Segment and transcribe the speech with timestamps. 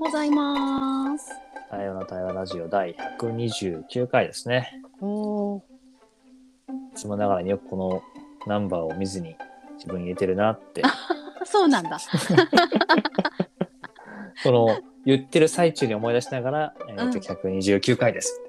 [0.00, 1.30] うございます。
[1.70, 4.80] 多様な対話ラジオ第129回ですね。
[5.00, 5.62] おーい
[6.94, 8.02] つもながらによくこの
[8.46, 9.36] ナンバーを見ずに
[9.74, 10.82] 自分に入れてるなって、
[11.44, 11.98] そうなんだ。
[14.42, 18.40] この言ってる最中に思い出しながら、えーとうん129回です。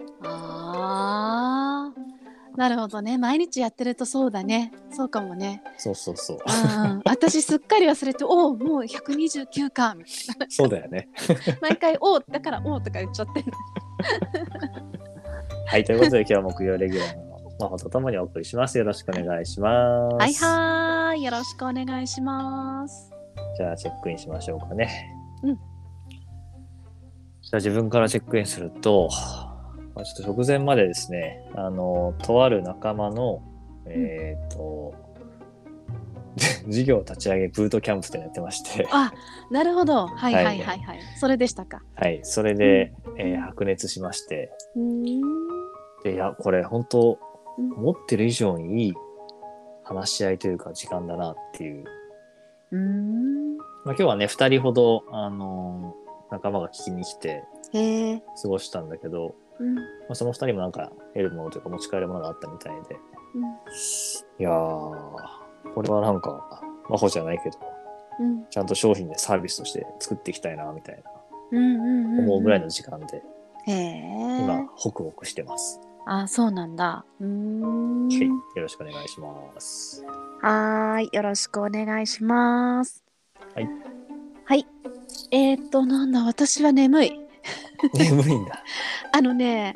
[2.58, 3.18] なるほどね。
[3.18, 4.72] 毎日やってるとそうだね。
[4.92, 5.64] そうかもね。
[5.78, 6.38] そうそうそう。
[6.38, 10.46] うんうん、私すっかり忘れて、おお、もう129かみたいな。
[10.50, 11.10] そうだよね。
[11.62, 13.52] 毎回、おーだからおーとか言っちゃってる。
[15.68, 18.78] はい、ということで今日は木曜レギュラーの真帆とともにお送りします。
[18.78, 20.16] よろしくお願いします。
[20.16, 21.24] はいはーい。
[21.24, 23.12] よろしくお願いします。
[23.58, 24.90] じゃあチェックインしましょうかね。
[25.44, 25.72] うん
[27.52, 29.10] じゃあ自分からチェックインすると、
[29.96, 33.44] まあ、ちょっと直前までですね、あの、とある仲間の、
[33.86, 34.94] えっ、と、
[36.68, 39.12] 事業立ち上げブートキャンプってやってまして、あ、
[39.52, 40.08] なるほど。
[40.08, 41.00] はいははいいはいはい。
[41.18, 41.82] それでしたか。
[41.96, 45.04] はい、それで、えー白熱しまして、うーん。
[46.04, 47.20] でいや、これ本当、
[47.58, 48.94] うん思ってる以上にいい
[49.84, 51.84] 話し合いというか時間だなっていう。
[52.72, 53.58] うーん。
[53.58, 56.02] まあ、今日はね、二人ほど、あのー
[56.32, 57.44] 仲間が聞きに来て。
[58.42, 59.76] 過ごしたんだけど、うん。
[59.76, 62.96] まあ、その二人もなんか得るものというか持ち帰るものがあったみたいで。
[63.36, 63.44] うん
[64.40, 67.58] いやー、これはなんか、魔法じゃないけど、
[68.20, 68.46] うん。
[68.50, 71.12] ちゃんと商品でサービスとして作っていきたいな、みたいな。
[71.54, 73.24] 思うぐらいの時間で。
[73.68, 75.80] 今、ホクホクしてます。
[76.06, 77.06] あ、そうなんだ。
[77.20, 78.08] うーん。
[78.08, 80.04] はい、よろしくお願いします。
[80.42, 83.04] はーい、よろしくお願いします。
[83.54, 83.70] はい。
[84.46, 84.66] はい。
[85.32, 87.20] えー、っと、なんだ、私は眠い。
[87.94, 88.64] 眠いんだ。
[89.12, 89.74] あのね、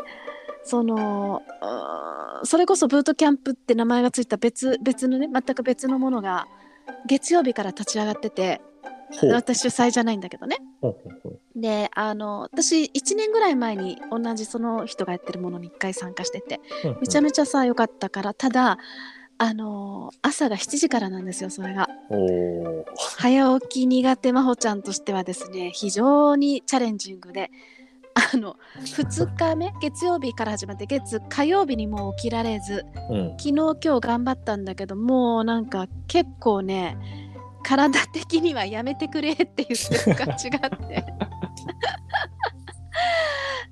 [0.64, 1.41] その、
[2.44, 6.47] それこそブートキャンプって名前がついた別、別のね、全く別のものが、
[7.08, 8.61] 月曜日から立ち上がってて。
[9.31, 10.58] 私主催じゃないんだけどね。
[11.56, 18.79] で、あの、私、1年ぐらい前に同じその人がやってるものに1回参加してて、うんめちゃめちゃさ、良かったから、ただ、
[19.38, 21.90] あの朝が7時からなんですよ、それが。
[23.18, 27.51] 早起き苦手真帆ちゃんとしてはですね非常にチャレンジングで
[28.16, 33.30] あの2日目月曜日から始まって月火曜日にもう起きられずうん。
[33.31, 36.98] 昨日今日頑張ったんだけどもうなんか結構ね
[37.64, 41.06] 体的にはやめてくれって言ってる感じがあって。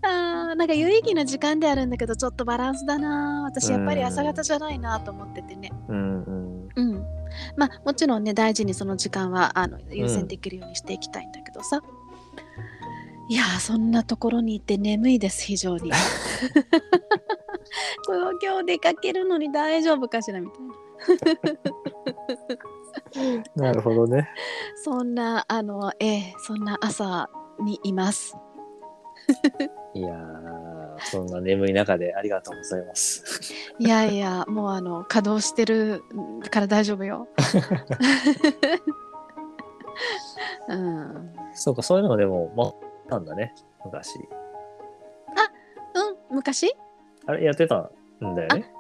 [0.05, 5.71] あーなんか有意義な時間であるんだけどちょっとバランスだな私やっぱり朝方じゃないなと思っててね。
[5.87, 6.69] うんうん。
[6.75, 7.05] うん、
[7.55, 11.81] まあもちろんね大事にその時間はあの優先できるようにしていきたいんだけどさ、
[13.29, 15.91] いやーそんなところにいて眠いです非常に。
[18.41, 20.73] 今日出かけるのに大丈夫かしらみたいな。
[23.71, 24.29] なるほどね。
[24.75, 27.29] そんなあのええそんな朝
[27.61, 28.35] にいます。
[29.95, 33.53] いやー、そんな眠い中でありがとうございます。
[33.79, 36.03] いやいやもうあの稼働してる
[36.49, 37.27] から大丈夫よ。
[40.67, 41.33] うん。
[41.53, 42.73] そうか、そういうのでも、まあ、
[43.13, 43.53] なんだね、
[43.85, 44.17] 昔。
[44.19, 44.23] う
[46.33, 46.75] ん昔？
[47.27, 47.91] あれ、やってた
[48.23, 48.73] んだよね。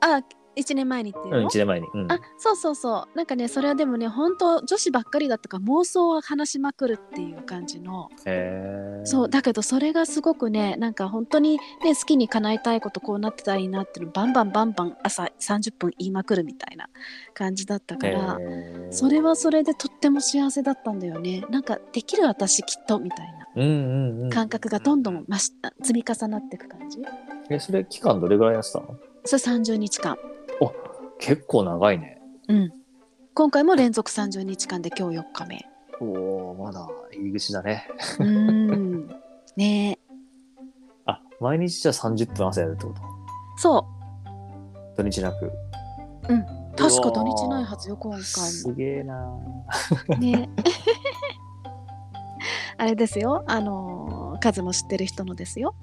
[0.00, 0.22] あ
[0.56, 1.86] 1年前にっていうの、うん、1年前に。
[1.94, 2.12] うん。
[2.12, 3.16] あそうそうそう。
[3.16, 8.08] なんかねそれはでもね本当女子ばっかりだったから妄想を話しまくるっていう感じの。
[8.26, 9.06] へー。
[9.06, 16.88] そうだけどそれがすごくねなんか本当にね好きに叶えたいことこうなってたらいいなっていうのバンバンバンバン朝30分言いまくるみたいな
[17.34, 18.92] 感じだったからへー。
[18.92, 21.44] それはそれでとっても幸せだったんだよね。
[21.50, 24.30] なんかできる私きっとみたいなうんうんうん。
[24.30, 26.98] 感覚がどんどん増し積み重なっていく感じ。
[27.48, 28.96] え、それ期間どれぐらいやってたの？
[29.24, 30.16] それ30日間。
[30.39, 30.39] お
[31.20, 32.18] 結構長いね。
[32.48, 32.72] うん。
[33.34, 35.66] 今回も連続30日間で今日4日目。
[36.00, 37.86] おおまだ入り口だね。
[38.18, 39.06] うーん。
[39.56, 39.92] ね。
[39.92, 39.98] え
[41.06, 43.00] あ、毎日じゃあ30分朝やるってこと？
[43.58, 43.86] そ
[44.96, 45.46] 土日なく。
[45.46, 45.52] う
[46.76, 49.66] 確か土日ないはずよ今回すげえなも
[50.18, 50.48] ね。
[52.78, 53.44] あれですよ。
[53.46, 55.74] あのー数も知ってる人のですよ。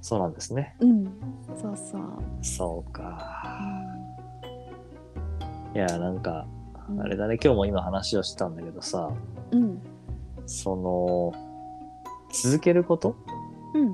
[0.00, 0.74] そうなんですね。
[0.80, 1.04] うん。
[1.56, 2.02] そうそう、
[2.42, 3.75] そうか。
[5.76, 6.46] いや、なんか、
[6.88, 9.10] うん、あれだね、今日も今話をしてたんだけどさ、
[9.50, 9.78] うん。
[10.46, 11.32] その、
[12.32, 13.14] 続けること？
[13.74, 13.88] うん。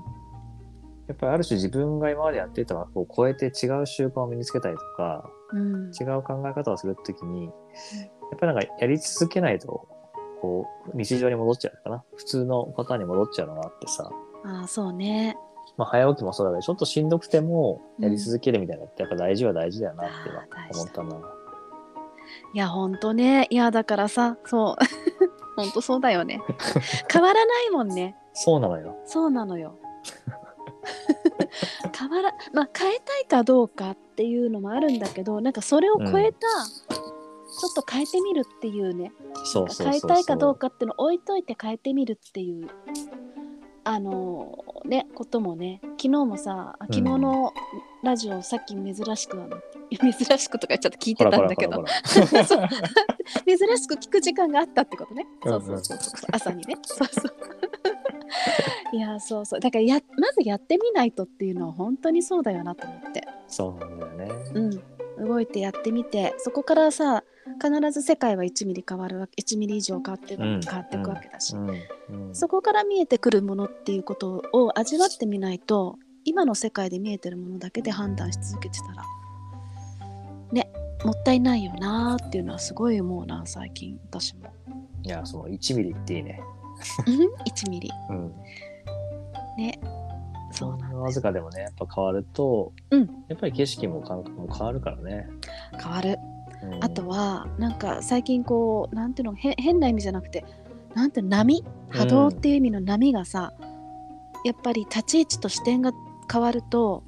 [1.09, 5.87] やっぱりある種自分が今までやっていた枠を超えて違う習慣を身につけたりとか、うん。
[5.89, 7.53] 違う考え方をするときに、やっ
[8.39, 9.89] ぱりなんかやり続けないと、
[10.41, 12.05] こう、日常に戻っちゃうかな？
[12.15, 14.09] 普通のパターンに戻っちゃうのがあってさ、
[14.45, 15.37] ああそうね。
[15.77, 20.15] まあ早起きもそうだけど、ちょっとしんどくてもやり続けるみたいなのってやっぱ大事は大事だよなって
[20.75, 21.21] 思ったな。
[22.55, 23.47] いやほんとね。
[23.51, 24.85] いやだからさそう。
[25.57, 26.41] ほんとそうだよね。
[27.13, 28.17] 変わらないもんね。
[28.33, 28.97] そうなのよ。
[29.05, 29.79] そうなのよ。
[31.97, 39.13] 変わらまあ変えたいかどうかっていうのもあるんだけどなんかそれを超えた、ちょっと変えてみるっていうね。
[39.45, 39.87] そうそうそうそう。
[39.89, 42.69] 変えたいかどうかっていうのを置いといて変えてみるっていう
[43.85, 45.81] あのねこともね。
[45.83, 47.53] 昨日もさあ昨日の
[48.03, 49.57] ラジオ、さっき珍しくあの
[49.97, 51.85] 珍しくとかちゃって聞いてたんだけど
[53.47, 55.27] 珍しく聞く時間があったってことね。
[55.45, 56.77] うんそううんそうそうそう朝にね。
[56.85, 58.97] そうそう。
[58.97, 63.27] いやそうそうだからやまずやってみないとっていうのは本当にそうだよなと思って。
[63.49, 64.29] そうなんだよね。
[64.55, 64.83] うん。
[65.27, 67.23] 動いてやってみてそこからさ
[67.63, 71.73] 必ず世界は1ミリ変わるわけ1ミリ以上変わって,、うん変わっていくわけだし、うんう
[72.31, 79.05] んそこから見えてくるものっていうことを味わってみないと今の世界で見えてるものだけで判断し続けてたら
[80.53, 80.71] ね
[81.05, 84.53] もったいないよなーっていうのはすごい思うな最近私も。
[85.03, 86.41] いや、その1ミリっていいね。
[87.47, 88.33] 1ミリうん。
[89.57, 89.81] ね
[90.53, 95.27] そうなんわずかでもね、やっぱ変わると、うんやっぱり景色も感覚も変わるからね。
[95.83, 96.19] 変わる
[96.63, 100.45] うんあとはなんか最近こうなんていうのへ変な意味じゃなくて
[100.95, 101.65] なんて波？
[101.89, 103.53] 波動っていう意味の波がさ、
[104.45, 105.93] やっぱり立ち位置と視点が
[106.31, 107.03] 変わると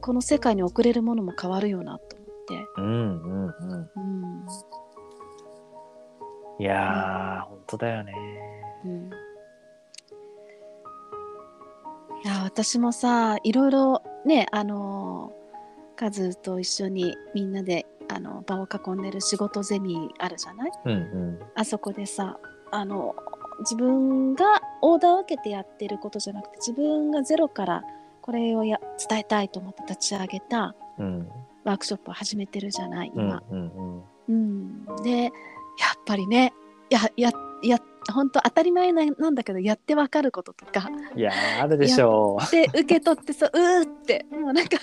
[0.00, 2.07] この世界に送れるものも変わるよなって、
[2.76, 3.90] うんうんうん。
[3.96, 4.46] うん
[6.60, 8.14] いやー、本当だよね。
[8.84, 9.10] うん、
[12.24, 15.32] いや私もさいろいろねあの
[15.94, 20.70] カズと一緒にみんなであの場を囲んでる仕事ゼミあるじゃない？
[20.84, 21.38] うんうん。
[21.54, 22.38] あそこでさ
[22.72, 23.14] あの
[23.60, 27.82] 自分がオーダーを受けてやってることじゃなくて自分がゼロから
[28.20, 31.28] これをや伝えたいと思って立ち上げたうん
[31.68, 33.42] ワークショップを始めてるじゃないうん今。
[33.50, 34.04] うんうん。
[34.28, 35.30] うんでやっ
[36.06, 36.52] ぱりね
[36.90, 37.30] やや
[37.62, 37.78] や
[38.12, 44.78] 本当当たり前ななんだけどやってわかることとかいやー、あるでしょで受け取ってさうーってもうなんか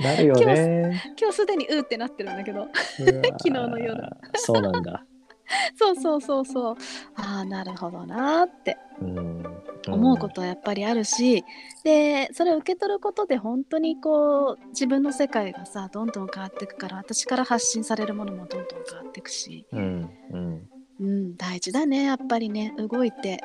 [0.00, 0.02] う。
[0.02, 1.02] なるよね。
[1.18, 4.02] 今日すでにうーってなってるんだけど昨 昨日の夜。
[4.34, 5.04] そうなんだ。
[5.76, 6.76] そうそうそうそう。
[7.16, 8.76] ああなるほどなーって。
[9.00, 9.42] うん。
[9.88, 11.44] 思うことはやっぱりあるし、
[11.84, 20.68] でそれを受け取ることで本当にこう自分の世界がさどんどん変わっていくから私から発信されるものもどんどん変わっていくし、うんうん。
[20.98, 22.74] うん、大事だねやっぱりね。
[22.78, 23.42] 動いて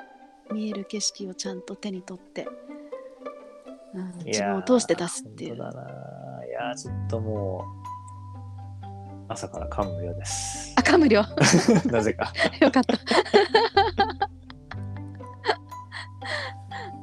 [0.52, 2.48] 見える景色をちゃんと手に取って、
[3.94, 5.56] うん、い自分を通して出すっていう。
[5.56, 7.81] いやー、ちょっともう、
[9.32, 10.74] 朝から感無量です。
[10.78, 12.34] あ、カムリョなぜか。
[12.60, 12.96] よかった。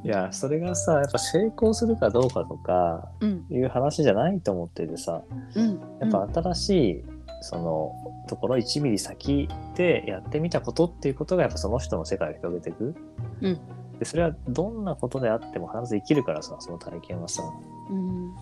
[0.03, 5.23] いや、それがさ、やっぱ成功するかどうかとかうん、いう話じゃないと思っててさ、
[5.55, 7.03] うん、やっぱ新しい、
[7.41, 7.93] その
[8.27, 12.95] ところ1ミリ先でやってみたことっていうことがやっぱその人の世界を広げていく。
[13.41, 13.59] うん
[13.99, 17.43] でそれはどんなことであっても必ず生きるからさ、その体験はさ。
[17.89, 18.33] うん、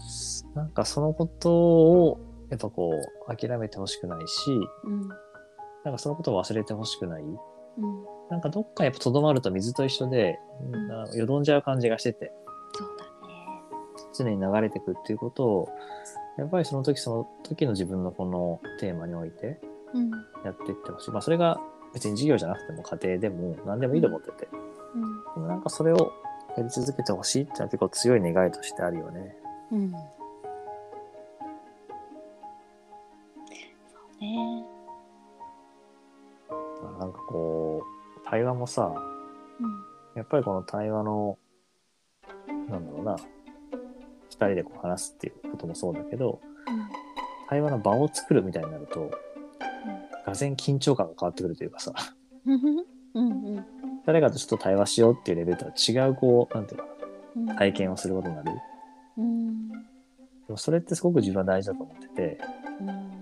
[0.54, 2.20] なんかそのことを
[2.50, 2.92] やっぱこ
[3.28, 4.52] う諦めてほしくないし、
[4.84, 5.08] うん、
[5.84, 7.24] なんかそのことを忘れてほしくない。
[7.24, 7.38] うん、
[8.30, 12.32] なんかどっかやっぱとどまると水と一緒で、んなんかよどんじゃう感じがしてて、
[12.74, 13.34] そうだね。
[14.14, 15.70] 常に流れていくっていうことを、
[16.38, 19.60] やっぱりその時その時の自分のこのテーマにおいて
[19.94, 20.12] うん、
[20.44, 21.12] やっていってほしい。
[21.12, 21.60] まあそれが
[21.94, 24.48] 別に授業じゃなくても家庭でも何でもいいと思ってて。
[24.96, 25.02] うん、
[25.36, 26.12] でもなんかそれを
[26.58, 29.36] やり続けてほしいっていうのは結構強い願いとしてあるよね。
[29.72, 29.94] うん。
[38.30, 38.94] 対話もさ、
[39.60, 39.84] うん、
[40.16, 41.38] やっぱりこの対話の、
[42.70, 43.16] なんだろうな、
[44.30, 46.42] 二人でこう話すっていうこともそうだけど、
[47.50, 49.12] 対話の場を作るみたいになると、
[50.26, 51.94] がぜん緊張感が変わってくるというかさ、
[52.46, 53.66] うん、うん、うん、
[54.06, 58.52] 誰かとちょっと対話しようっていうレベルとは違う、こう、なんていうの体験をすることになる。
[59.18, 59.78] うん、で
[60.50, 62.40] もそれってすごく自分は大事だと思ってて、
[62.82, 63.16] うん、なんだろ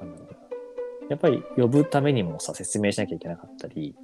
[0.00, 1.08] うな。
[1.08, 3.94] やっぱり呼ぶためにもさ、説明しなきゃいけなかったり、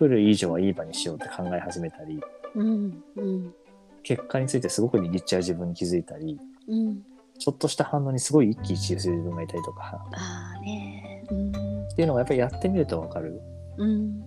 [0.00, 2.20] うん、来る以上はいい場にしようって考え始めたり、
[2.54, 3.54] うん、うん、
[4.02, 6.38] 結果についてすごく握っちゃう自分に気づいたり、
[6.68, 7.02] うん、
[7.38, 13.40] ちょっとした反応にすごい一喜一憂する自分がいたりとか、ああね、うん、っていうのがやっぱりやってみるとわかる。
[13.78, 14.20] うん、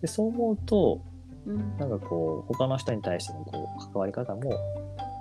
[0.00, 1.00] で、そう思うと、
[1.46, 4.50] うん、なんかこう、他の人に対してのこう、関わり方も、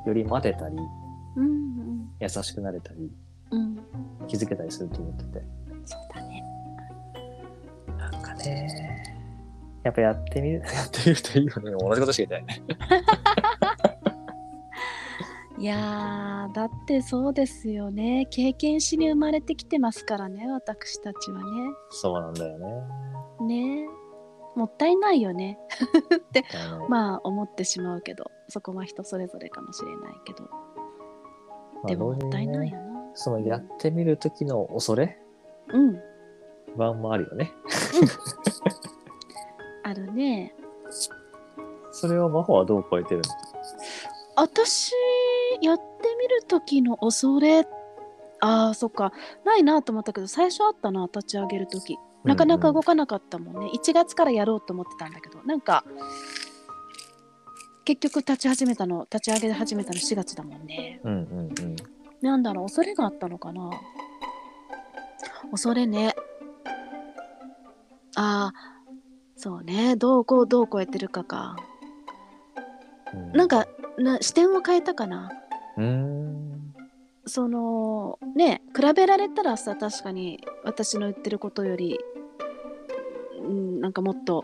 [0.06, 0.76] より待てたり、
[1.36, 3.12] うん、優しくなれたり、
[3.52, 3.80] うん、
[4.28, 5.46] 気づけたりすると思ってて。
[5.86, 6.44] そうだね。
[7.98, 8.22] なん。
[8.22, 9.19] かね、
[9.84, 11.72] やっぱやってみる、 やってみるといいよね。
[11.80, 12.62] 同じことしか言ってない。
[12.62, 12.66] ね。
[15.60, 18.28] いやーだってそうですよね。
[18.30, 21.46] 経験しに生まれてきてますからね私たちはね。
[21.90, 22.66] そうなんだよね。
[23.42, 23.90] ね。
[24.56, 25.60] もったいないよね。
[26.72, 30.44] あのまあ思ってしまうけどそこは人それぞれかもしれないけど。
[30.46, 30.50] ま
[31.84, 35.20] あでももったいないねよな、そのやってみる時の恐れ
[35.68, 36.00] うん。
[36.78, 37.52] 不安もあるよね。
[39.84, 40.54] あるね。
[41.92, 43.24] それを真帆はどう超えてるの？
[44.36, 44.94] 私
[45.62, 45.84] やって
[46.20, 47.68] みる時の恐れ。
[48.42, 49.12] あーそっか。
[49.44, 51.98] ないなと思ったけど最初あったな立ち上げる時。
[52.24, 55.42] なかなか動かなかったもんね、1月からやろうと思ってたんだけど。
[55.44, 55.84] なんか
[57.86, 61.00] 結局立ち始めたの立ち上げ始めたの4月だもんね。
[61.04, 61.76] うんうんうん。
[62.22, 63.72] なんだろう恐れがあったのかな。
[65.52, 66.14] 恐れね。
[68.16, 68.79] ああ
[69.42, 71.56] そうねどうこうどう超えてるかか
[73.14, 73.68] うんなん、か
[73.98, 75.32] な視点を変えたかな
[75.78, 76.74] うーん。
[77.26, 82.00] そのね比べられたらさ確かに私の言ってることより、
[83.42, 84.44] うん、なんかもっと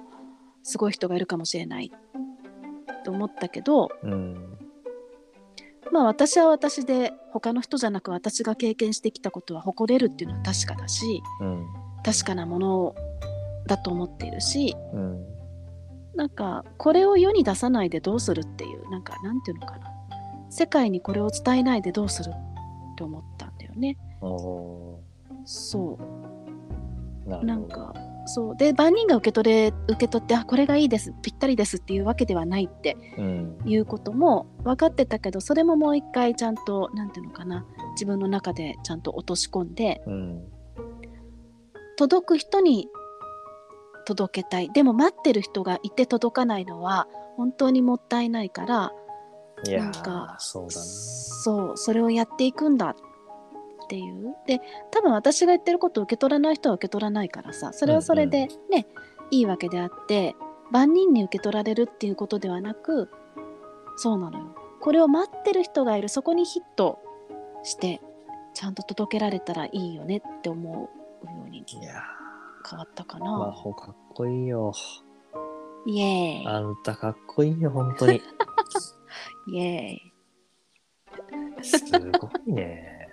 [0.63, 1.91] すごい人がいるかもしれない
[3.03, 4.57] と思ったけどうん。
[5.91, 11.67] まあ私は私で他の人じゃなく私が経験してきたことは誇れるっていうのは確かだしうん。
[12.01, 12.95] 確かなもの
[13.67, 15.25] だと思っているしうん。
[16.15, 19.91] なんかこれを世に出さないでどうするっていうなんかなんていうのかな
[20.49, 23.97] 世界にこれを伝えないでどうするって思ったんだよね。
[24.21, 24.99] お
[25.43, 25.99] そ
[27.27, 27.41] うーな。
[27.43, 27.93] なんか
[28.27, 33.57] そうで万人が受け取れ受け取ってあこれがいいですぴったりですっていうわけではないってうん。
[33.65, 40.43] いうことも分かってたけどそれももう一回ちゃんとなんていうのかな自分の中でちゃんと落とし込んでうん。
[41.97, 42.87] 届く人に
[44.05, 44.69] 届けたい。
[44.71, 48.91] でも待ってる人がいて届かないのは本当にもったいないから
[49.65, 50.71] いやなんかー、そう。
[50.71, 54.35] そうそれをやっていくんだっていう。
[54.47, 58.87] で多分私が言ってることを受け取らない人は受け取らないからさそれはそれでね、
[59.31, 60.35] いいわけであって
[60.71, 63.09] 万人に受け取られるっていうことではなく
[63.97, 64.55] そうなのよ。
[64.81, 66.09] これを待ってる人がいる。
[66.09, 66.99] そこにヒット
[67.63, 68.01] して
[68.53, 70.89] ちゃんと届けられたらいいよねって思
[71.23, 71.59] うように。
[71.59, 72.01] いや
[72.67, 73.51] 変わったかー、真な。
[73.51, 74.73] 帆かっこいいよ。
[75.87, 78.21] イエーあんたかっこいいよ、本当に。
[79.47, 80.01] イ イエ
[81.61, 81.97] すご
[82.47, 83.07] いね。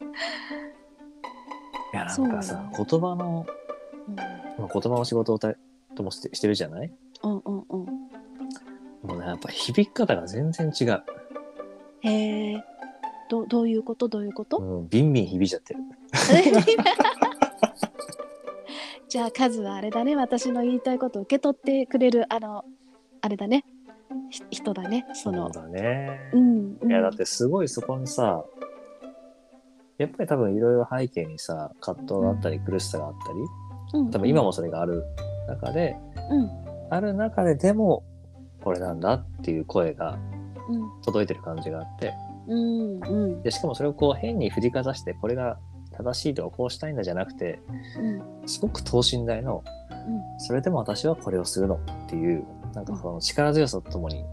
[1.92, 3.52] いや、なんかさ、そ言葉の、ー
[4.12, 4.16] イ、
[4.60, 5.54] まあ、言葉の仕事をた
[5.96, 6.92] ともしてしてるじゃない？
[7.22, 8.08] うん、うんうんうん
[9.02, 11.02] もうね、やっぱ響き方が全然違う。
[12.02, 12.64] へえ
[13.28, 14.08] どどういうこと？
[14.08, 15.80] どういうこと、うん、ビンビン響いちゃってる。
[19.08, 20.16] じゃあカズはあれだね。
[20.16, 22.64] 私の言いたいことを受け取ってくれるあの
[23.22, 23.64] あれだね。
[24.30, 25.06] ひ人だね。
[25.14, 25.52] その。
[25.52, 26.30] そうだね。
[26.32, 28.44] うん、うん、いや、だってすごいそこにさ、
[29.96, 35.04] やっぱり多分いろいろ背景にさ、葛藤があったり苦しさがあったり、うん、多分今もそれがある
[35.48, 35.96] 中で、
[36.30, 36.50] うん。
[36.90, 38.04] ある中ででも、
[38.62, 40.18] これなんだっていう声が
[40.68, 41.02] うん。
[41.02, 42.12] 届いてる感じがあって、
[42.46, 43.42] うんうん。
[43.42, 45.58] でしかもそれをこう変に振りかざして、これが
[45.98, 47.60] 正しいとかこうしたいんだじゃなくて、
[47.98, 48.48] うん。
[48.48, 49.64] すごく等身大の、
[50.38, 54.24] それでも私はこれをするのっていう、なんかその力強さとともに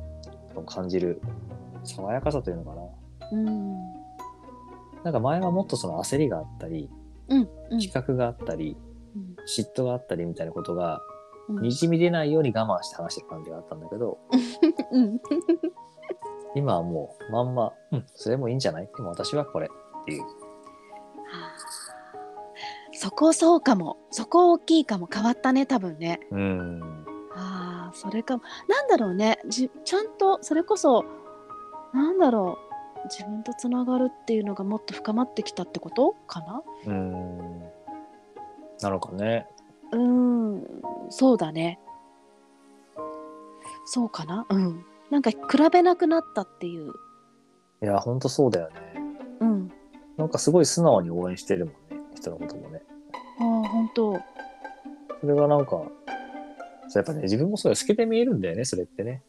[0.67, 1.21] 感じる
[1.83, 2.81] 爽やかさというのかな。
[3.31, 3.73] うん。
[5.03, 6.89] なんか前はもっとその焦りがあったり、
[7.29, 7.79] うんうん。
[7.79, 8.77] 比較があったり、
[9.15, 9.35] うん。
[9.47, 11.01] 嫉妬があったりみたいなことが、
[11.49, 11.61] うん。
[11.63, 14.19] にじみ出ないように我慢して話してる感じがあったんだけど、
[14.91, 15.19] うん。
[16.55, 18.89] 今はもうまんま、うん、それもいいんじゃない？
[18.95, 20.23] でも私はこれっていう。
[22.93, 23.97] そこそうかも。
[24.11, 25.07] そこ大きいかも。
[25.11, 26.21] 変わったね多分ね。
[26.31, 27.05] うん。
[27.35, 28.43] ああそれかも。
[28.69, 29.39] なんだろうね。
[29.47, 31.03] じちゃんとそれこそ
[31.93, 32.57] なんだろ
[33.03, 33.07] う。
[33.09, 36.63] 自分とつながるっていうのがもっと深まってきたってことかな？
[36.87, 37.59] うん。
[38.81, 39.47] なのかね。
[39.91, 40.63] うーん。
[41.09, 41.79] そうだね。
[43.85, 44.47] そうかな？
[44.49, 44.85] うん。
[45.11, 45.37] なんか比
[45.71, 46.93] べなくなったっていう。
[47.83, 48.94] いや、ほんとそうだよね。
[50.17, 52.01] うんなんかすごい素直に応援してるもんね。
[52.15, 52.81] 人のこともね。
[53.39, 54.13] ああ本当。
[55.21, 55.81] それがなんか、
[56.93, 59.23] やっぱね、自分もそうよ透けて見えるんだよね、それってね。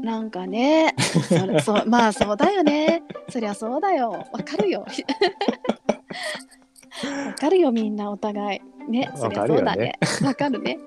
[0.00, 0.94] なんかね
[1.28, 3.02] それそう まあそうだよね。
[3.28, 4.10] そりゃそうだよ。
[4.32, 4.86] わかるよ。
[7.26, 8.90] わかるよみんなお互い。
[8.90, 9.98] ねそりゃそうだね。
[10.24, 10.78] わかるね。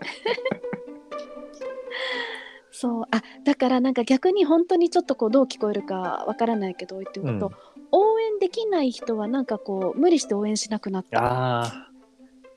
[2.71, 7.53] そうあだからなんか逆に本当にちょっとこうどう聞こえるかわからないけど言っておくと、
[7.91, 11.89] 応援できない人はなんかこう無理して応援しなくなったああ、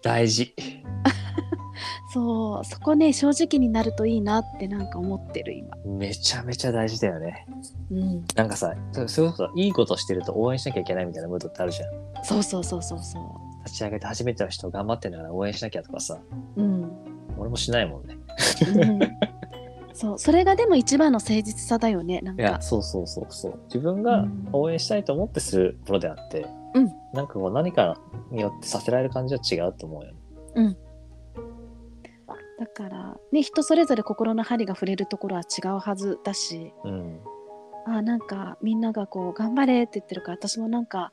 [0.03, 0.55] 大事。
[2.13, 7.47] そうそこね正直になるといいなってなんか思ってる今めちゃめちゃ大事だよね。
[7.91, 12.25] うんなんかさ、そそれこそいいことしてると応援しなきゃいけないみたいなムードってあるじゃん。
[12.25, 13.19] そうそうそうそうそ
[13.65, 16.19] 立ち上げて初めての人頑張ってんだから応援しなきゃとかさ。
[16.57, 16.91] ううん
[17.37, 18.17] 俺もしないもんね。
[18.75, 18.99] うん
[20.01, 23.59] そうそれがでも一番の誠実さだよねなんいや、かそうそうそうそう。
[23.67, 27.99] 自分がうん応援したいと思ってするものであって、うんなんかこう何か
[28.31, 30.77] によってさせられる感じは違うと思うよね。
[32.59, 37.21] だからね人それぞれ心の針が触れるところは違うはずだしうん。
[37.87, 41.11] あなんかみんながこう頑張れって言ってるから私もなんか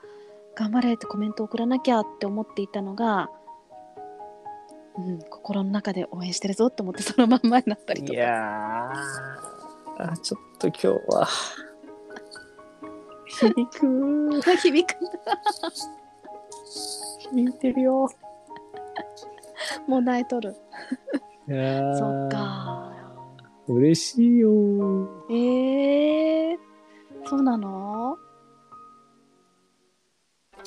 [0.56, 3.30] 頑張れってコメント送らなきゃって思っていたのが、
[4.98, 8.14] うん、心の中で応援してるぞと思ってそのまんまになったりとか。
[8.14, 11.28] いやー、あちょっと今日は、
[13.28, 14.96] 響く、響く
[17.32, 18.10] 響いてるよ。
[19.88, 20.56] もだえとる。
[21.48, 21.98] いやー。
[21.98, 22.92] そっか。
[23.68, 24.50] 嬉しいよ。
[25.30, 26.58] えー、
[27.26, 28.18] そうなの？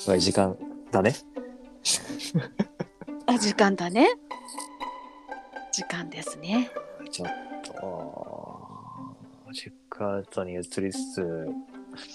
[0.07, 0.57] まあ時間
[0.91, 1.15] だね。
[3.29, 4.07] あ時間だね
[5.71, 6.71] 時間ですね
[7.11, 7.29] ちょっ
[7.63, 11.25] と、チェックアウトに移りつつ、う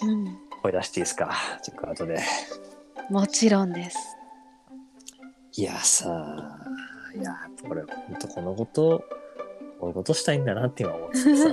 [0.06, 2.18] ん声出していいですか、チェックアウトで。
[3.10, 3.98] もちろんです
[5.56, 6.58] いやさ、
[7.14, 7.36] いや、
[7.68, 9.04] これ、本当このこと、
[9.78, 11.48] こういうことしたいんだなって今思っててさ。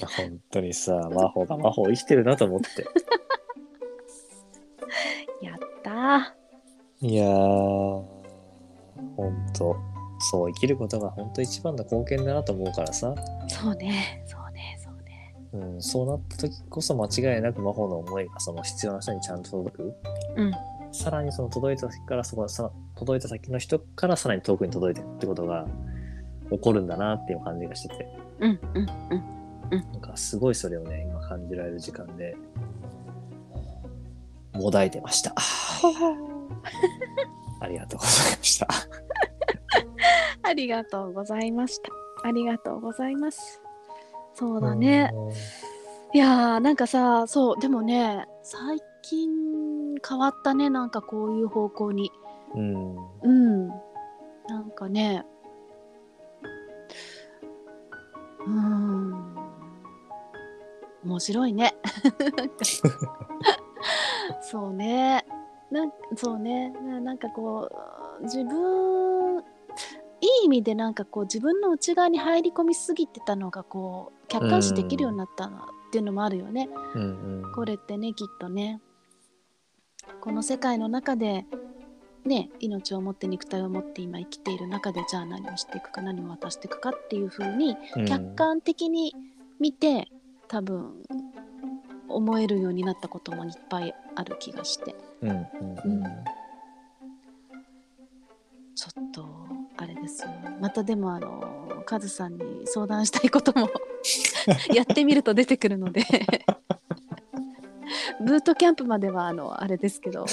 [0.00, 2.86] や、本当にさ、魔法が魔法生きてるなと思って。
[5.44, 6.34] やった
[7.02, 7.28] いやー、
[9.16, 9.76] 本当
[10.20, 13.12] そう生きることが本当一番の貢献だなと思うからさ。
[13.12, 14.22] ーそうね。
[14.24, 14.78] そうね。
[14.80, 15.34] そうね。
[15.52, 19.94] うん、そうなった時こそ間違いなく魔法の思いがその必要な人にちゃんと届く。
[20.36, 20.52] うん。
[20.92, 25.66] さらにその届いた先からそこさ届いた先の人からさらに遠くに届いてるってことが
[26.52, 28.08] 起こるんだなっていう感じがしてて。
[28.38, 32.36] うんうんうんなんかすごいそれをね今感じられる時間で
[34.52, 35.34] もだいてました
[37.60, 38.68] ありがとうございました
[40.42, 41.90] ありがとうございました。
[42.24, 43.60] ありがとうございます。
[44.34, 45.12] そうだね。
[46.14, 49.30] いやーなんかさそうでもね最近
[50.06, 52.10] 変わったねなんかこういう方向に。
[52.54, 53.68] うんうん。
[54.48, 55.24] なんかね。
[58.46, 59.36] うーん。
[61.04, 61.74] 面白いね。
[64.42, 65.21] そうね。
[65.72, 66.70] なんそうね。
[66.70, 67.68] ななんかこ
[68.20, 69.42] う自分
[70.20, 76.68] いい意味でなんかこう自分の内側に入り込みすぎてたのがこう客観視できるようになったなっていうのもあるよね。
[76.94, 77.02] うん
[77.44, 77.52] うん。
[77.54, 78.80] これってねきっとね。
[80.20, 81.46] この世界の中で
[82.26, 88.04] ね命を持って肉体を持って今生きている中でじゃあ何をしていくか何を渡していくかっていう風にうん。
[88.04, 89.14] 客観的に
[89.58, 90.08] 見て
[90.48, 91.02] 多分
[92.08, 96.04] 思えるようになったこともいっぱいある気がしてうんうんうん。
[98.74, 99.28] ちょっと
[99.76, 100.28] あれですよ。
[100.60, 103.68] またでもあのカズさんに相談したいことも
[104.74, 106.02] やってみると出てくるので。
[108.24, 110.26] ブートキャンプまではあのあれですけど。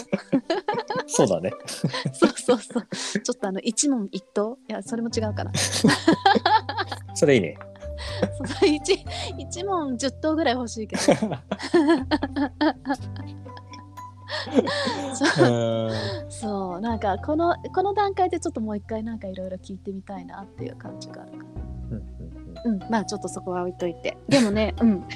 [1.08, 1.52] そうだね。
[2.14, 2.88] そうそうそう。
[3.22, 4.58] ちょっとあの一問一答。
[4.70, 5.52] いやそれも違うかな。
[7.16, 7.58] それいいね。
[8.38, 9.06] そうそう一
[9.38, 11.02] 一問十答ぐらい欲しいけど
[16.30, 16.82] そう。
[16.82, 21.38] なんかこのこの段階でちょっともう一回なんかいろいろ聞いてみたいなっていう感じがあるか
[22.66, 24.18] うんうんまあちょっとそこは置いといて。
[24.28, 25.08] でもねうん。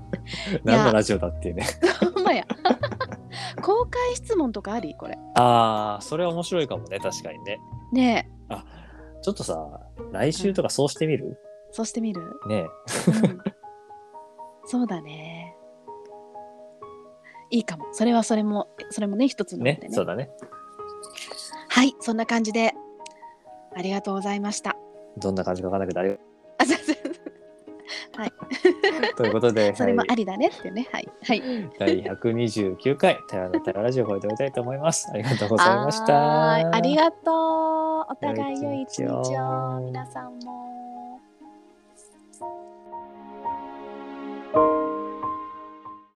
[0.64, 1.64] 何のラジオだっていうね。
[2.14, 2.44] ほんまや。
[3.62, 4.94] 公開質問とかあり？
[4.94, 5.18] これ。
[5.34, 6.98] ああそれは面白いかもね。
[6.98, 7.58] 確かにね。
[7.92, 8.30] ね。
[9.24, 9.80] ちょっとさ
[10.12, 12.66] 来週とかそうしてみる、えそうしてみる、ね
[13.22, 13.38] うん、
[14.66, 15.33] そうだね
[17.50, 17.86] いいかも。
[17.92, 19.88] それはそれもそれもね一つえのでね。
[19.90, 20.30] そうだね。
[21.68, 22.74] はいそんな感じで
[23.76, 24.76] ありがとうございました。
[25.16, 26.18] どんな感じかわからなくてあり
[26.58, 26.96] あそうそう
[29.16, 30.88] ということで、それもはいありだねっていうね。
[30.92, 31.08] はい。
[31.22, 31.42] はい。
[31.78, 35.10] 第129回、台湾の台湾ラジオを終えておきたいと思います。
[35.12, 36.54] ありがとうございました。
[36.54, 38.12] ありがとう。
[38.12, 39.06] お互い良い一日
[39.38, 39.80] を。
[39.80, 40.73] 皆さんも